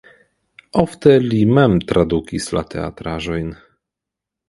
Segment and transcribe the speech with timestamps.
[0.83, 3.57] Ofte li mem tradukis la teatraĵojn.